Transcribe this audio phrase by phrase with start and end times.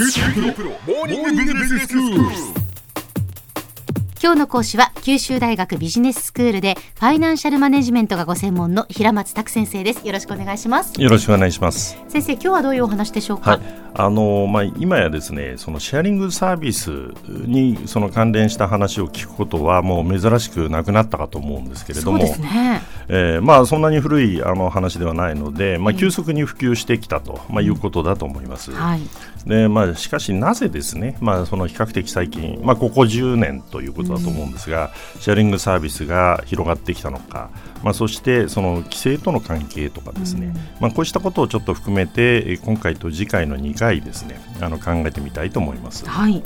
[0.00, 0.06] 今
[4.34, 10.06] 日の講師は九州大学ビジネススクールでファイナンシャルマネジメントがご専門の平松卓先生です。
[10.06, 11.02] よろしくお願いします。
[11.02, 11.98] よろしくお願いします。
[12.06, 13.60] 先生今日はどういうお話でしょうか、はい、
[13.94, 16.90] あのまあ今やですね、そのシェアリングサービス
[17.28, 22.82] にその関連した話を聞くことはもう珍しくなくなったかと思うんですけれども、そうですね。
[23.08, 28.70] えーまあそんなに古いあの話ではないので、まあ急速に普及してきたと、まあいうことだと思います。
[28.70, 29.00] はい
[29.48, 34.90] でまあ、しかし、なぜですね、まあ、その比較的最近、まあ、ここ10年ということだと思うんですが、
[35.20, 37.48] シェアリングサービスが広がってきたのか、
[37.82, 46.42] まあ、そしてその規制との関係とかですね、まあ、こうしたことをちょっと含めて、えー今回と次回の2回ですねあの考えてみたいと思います、はい。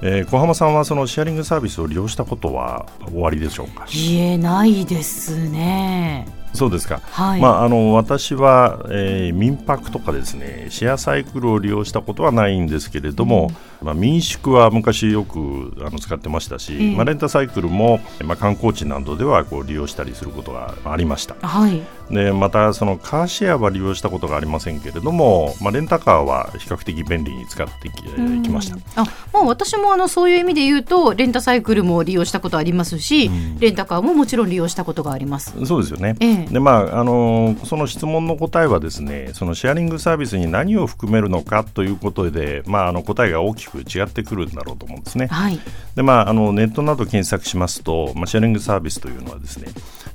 [0.00, 3.86] えー小浜さんはそのシェアリングサービスを利用したことはおありでしょうか？
[3.92, 7.40] 言えないですねそうですか、はい。
[7.40, 13.50] まあ、あの私は、えー民泊とかですねシェアサイクルを利用したことはないんですけれども、
[13.80, 16.96] まあ、民宿は昔よくあの使ってましたし、ええ。
[16.96, 21.34] まあ、レンタサイクルも、まあ、観光地などではこう利用したりすることがありました。
[21.46, 21.80] はい。
[22.10, 28.76] でまたそのカーシェアは利用したことがありませんけれども、まあ、レンタカーは比較的便利に使ってき,、えーきました。
[29.00, 33.30] あまあ私もあのそういう意味で言うとレンタサイクルも利用したことありますし、
[33.60, 35.54] レンタカーももちろん利用したことがあります。
[35.64, 36.16] そうですよね。
[36.20, 45.26] ええでまああのその質問の答えはですね、そのシェアリングサービスに何を含めるのかということで、まああの答えが大きく違ってくるんだろうと思うんですね。
[45.28, 45.60] はい
[45.94, 49.68] でまああのネットなど検索しますと、まあシェアリングサービスというのはですね、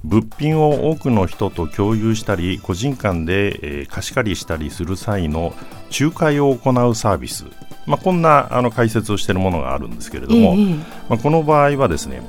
[0.04, 5.54] 物品を多くの人と共有したり、個人間で、えー貸し借りしたりする際の
[5.98, 7.46] 仲介を行うサービス。
[7.86, 12.22] まあ、こんなあの解説をしているものがあるんですけれども、ええまあ、この場合はですね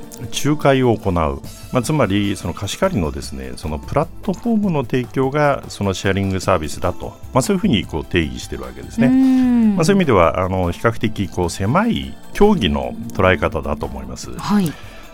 [0.45, 9.07] 仲介を行う、まあ、つまりその貸し借りのですねそのプラットフォームの提供がそのシェアリングサービスだと、まあ、そういうふうにこう定義しているわけですね。
[9.07, 9.75] うん。
[9.75, 14.31] まあ、そういう意味ではあの比較的こう狭い競技の捉え方だと思います。
[14.37, 14.71] はい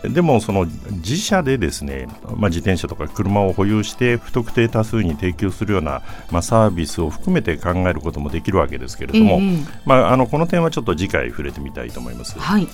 [0.09, 6.01] でもその自社でですね、まあ、自転車とか車を保有して不特定多数に提供するような、
[6.31, 12.37] まあ、サービスを含めて考えることもできるわけですけれども、ええまあ、あのこの点はちょっと次回触れてみたいと思います。
[12.37, 12.67] はい。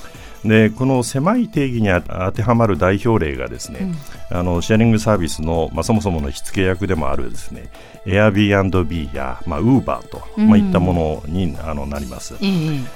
[0.44, 3.94] でこの狭い定義にあ当てはまる代表例がですね、
[4.32, 7.70] あのシェアリングサービスの、まあ、そもそもの火付け役でもあるですね
[8.06, 12.36] Airbnb や、まあ、Uber と、まあ、いったものにあのなります。
[12.42, 12.48] え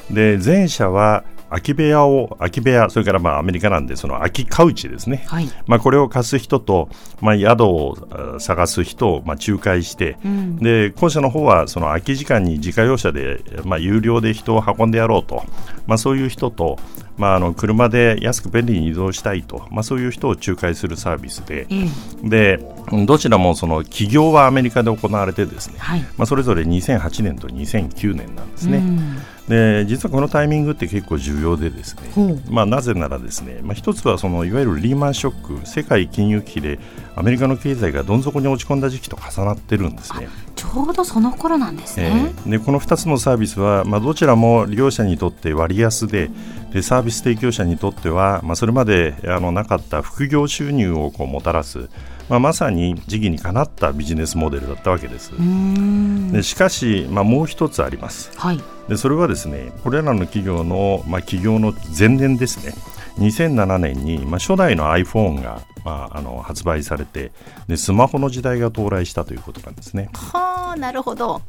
[0.09, 0.37] え。
[0.37, 5.47] で前者は空き部屋を空き部屋それからまあアメリカなんでその空きカウチですね、はい。
[5.67, 6.89] まあ、これを貸す人と、
[7.21, 7.97] まあ、宿を
[8.35, 10.57] あ探す人をまあ仲介して、ん。
[10.57, 15.43] で後者の方はその空き時間に自家用車で、まあ、有料で人を運んでやろうと、
[15.85, 16.79] まあ、そういう人と、
[17.17, 21.85] まあ、あの車で安く便利に移動したいと、まあ、そういう人を仲介するサービスで、え
[22.23, 22.29] え。
[22.29, 22.59] で
[23.05, 26.01] どちらもその起業はアメリカで行われてですね、はい。
[26.17, 28.77] まあ、それぞれ2008年と2009年なんですね。
[28.77, 29.17] うん
[29.47, 36.79] で実はこのタイミングって結構重要でですね、まあ、なぜならですね、まあ、一つはそのいわゆるリーマンショック世界金融危機で
[37.15, 40.29] アメリカの経済がどん底に落ち込んだ時期と重なってるんですね。
[40.55, 46.29] ちょうどその頃なんですえね、ーでこの2つのサービスは、まあ、どちらも利用者にとって割安で
[46.71, 51.89] でサービス提供者にとっては、まあ、それまであのなかった副業収入をこうもたらす、
[52.29, 55.31] まあ、まさに時期にかなったビジネスモデルだったわけです。
[56.31, 58.31] でしかし、まあ、もう一つあります。
[58.37, 62.73] はいでそれはですねこれらの企業の、まあ、企業の前年ですね
[63.17, 67.31] 2007年に、まあ、初代の iPhone が、まあ、あの発売されて
[67.67, 70.09] でスマホの時代が到来したということなんですね。
[70.13, 71.41] はあなるほど。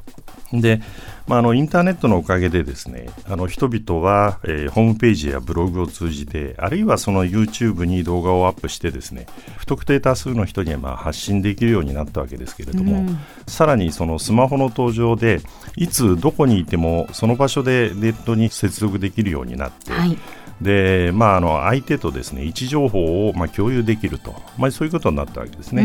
[0.52, 0.80] で、
[1.26, 9.26] まあ、あのインターネットのおかげでですねあの人々は、えーホームページやブログを通じてあるいはその YouTube に動画をアップしてですね
[9.56, 13.18] 不特定多数の人にはまあ発信できるようになったわけですけれども、うん。
[13.46, 15.40] さらにそのスマホの登場で
[15.76, 20.18] いつどこにいてもその場所でネットに接続できるようになって、はい。
[20.60, 25.82] でまあ、あの相手とですね位置情報をまあ共有できると、まあ、そういうことになったわけですね。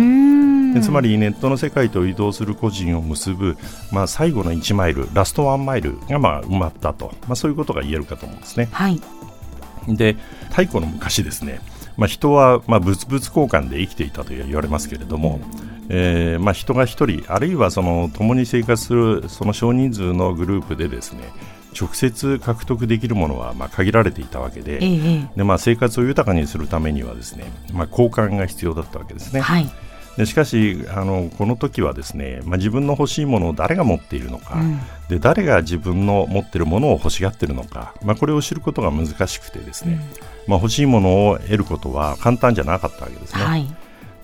[0.69, 0.73] ん。
[0.73, 3.57] でつまりネットの世界と移動する個人を結ぶ、
[3.91, 8.69] まあ、最後の1マイルラストワンマイルがまあ埋まったと、まあ、そういうことが言えるかと思うんですね。
[8.71, 9.01] はい。
[9.87, 10.15] で
[10.49, 11.59] 太古の昔ですね、
[11.97, 15.39] まあ、人はまあ物々交換で生きていたと言われますけれども、
[15.89, 21.23] えーまあ、人が一人あるいはその共に生活するその少人数のグループでですね
[21.79, 25.19] 直接獲得できるものはまあ限られていたわけで,、ええ。
[25.19, 29.39] えでまあ、生活を豊かにするためにはですね、まあ、交換が必要だったわけですね。
[29.39, 29.69] えはい
[30.19, 39.99] でしかしあのこの時はですね、まあ、自分の欲しいものを誰が持っているのか、うんで誰が自分の持っているものを欲しがっているのか、まあ、これを知ることが難しくてですね、
[40.45, 43.43] まあ、欲しいものを得ることは簡単じゃなかったわけですね。
[43.43, 43.75] はい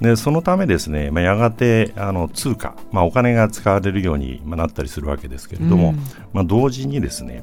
[0.01, 5.99] でそのためですね、まあ、やがてあの通貨、まあ、お金が使われるようにまあなったりするわけですけれども、うん
[6.33, 7.41] まあ、同時にですね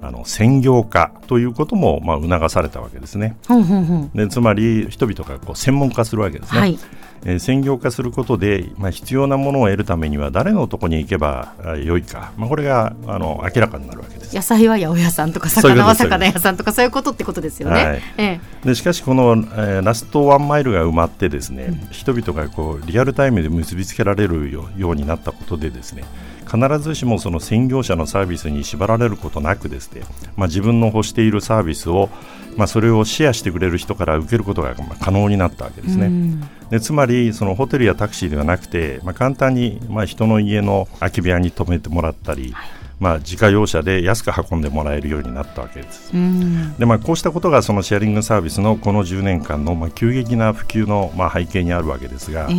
[0.00, 3.36] あの専業化ということもまあ促されたわけですね。
[3.46, 6.60] ほんほんほんでつまり人々がこう専門化するわけですね。
[6.60, 6.78] はい
[7.24, 14.34] えー専業化することで、まあ、必要なものを得るためには誰のとこに行けばあ良いか、まあ、これがあの明らかになるわけです。
[14.34, 17.84] 野菜は八百屋さんとか魚は魚屋さんとかそういうことってことですよね。
[17.84, 18.02] はい。
[18.16, 18.66] ええ。
[18.66, 26.04] でしかしこの、えーラストワンマイルが埋まってですね、人々がこうリアルタイムで結びつけられるよようになったことでですね
[26.50, 30.02] 必ずしもその専業者のサービスに縛られることなくですね、
[30.36, 32.08] まあ、自分の欲しているサービスを、
[32.56, 36.06] まあ、それをシェアしてくれる人から受けることがまあ可能になったわけですね。
[36.06, 42.54] うんでつまりそのホテルやタクシーではなくて、まあ、簡単に、まあ、人の家の空き部屋に泊めてもらったり、
[43.00, 46.12] まあ、自家用車で安く運んでもらえるようになったわけです。
[46.14, 52.56] うんでまあ、こうしたことがそのシェアリングサービスのこの10年間のまあ急激な普及のまあ背景にあるわけですが、ええ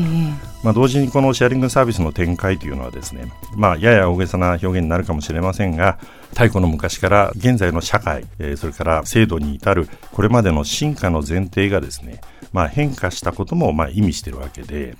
[0.64, 6.00] まあ、同時にこのシェアリングサービスの展開というのはですね、まあ、やや大げさな表現になるかもしれませんが
[6.30, 12.22] 太古の昔から現在の社会、えーそれから制度に至るこれまでの進化の前提がですね、
[12.54, 14.96] まあ、変化したこともまあ意味しているわけで、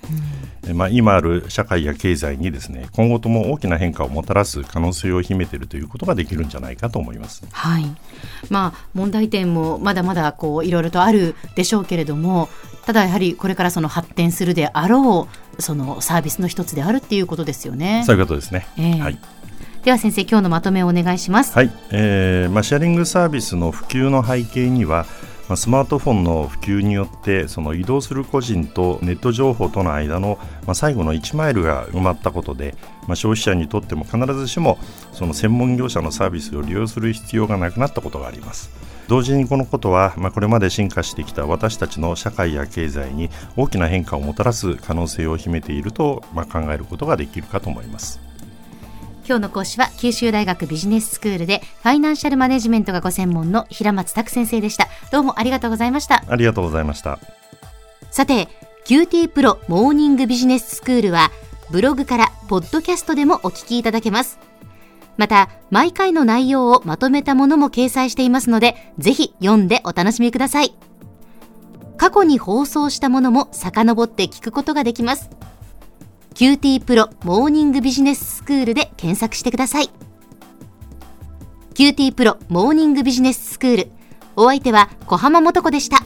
[0.64, 7.44] えーまあ、今ある社会や経済にですね今後とも大きな変化をもたらす可能性を秘めているということができるんじゃないかと思います。
[7.50, 7.84] はい。
[8.48, 12.48] まあ問題点もまだまだこういろいろとあるでしょうけれども、
[12.86, 15.28] ただやはりこれからその発展するであろ
[15.58, 18.02] うそのサービスの一つであるっていうことですよね。
[18.06, 18.66] そういうことですね。
[18.78, 19.18] ええはい
[19.82, 21.56] では先生今日のまとめをお願いします。
[21.56, 25.06] はい、えーまあ、シェアリングサービスの普及の背景には、
[25.48, 32.74] まあ、スマートフォンの普及によってその移動する個人とネット情報との間の、まあ、最後の1マイルが埋まったことで、
[33.06, 34.78] まあ、消費者にとっても必ずしも
[35.12, 38.70] その専門業者のサービスを利用する必要がなくなったことがあります。
[39.08, 48.31] 同時にこのことは、まあ、これまで進化してきた私たちの社会や経済に大きな変化をもたらす可能性を秘めていると、まあ、考えることができるかと思います。
[49.24, 54.88] 今日の講師は九州大学ビジネススクールでファイナンシャルマネジメントがご専門の平松卓先生でした。
[55.12, 56.24] どうもありがとうございました。
[56.26, 57.20] ありがとうございました。
[58.10, 58.48] さて、
[58.84, 61.30] QT プロモーニングビジネススクールは、
[61.70, 64.40] ブログからポッドキャストでもお聞きいただけます。
[65.16, 70.74] また、毎回の内容をまとめたものも掲載していますので、ぜひ読んでお楽しみください。
[71.96, 75.30] 過去に放送したものも遡って聞くことができます。
[76.34, 79.90] QT プロモーニングビジネススクールで検索してください。
[81.74, 83.90] QT プロモーニングビジネススクール。
[84.36, 85.98] お相手は小浜もとこでした。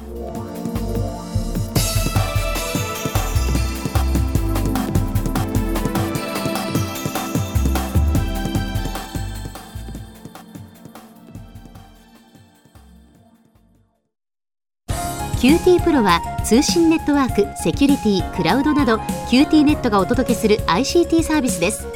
[15.38, 18.96] QT プロは通信ネットワーク、セキュリティ、クラウドなど
[19.28, 21.95] QT ネットがお届けする ICT サービスです。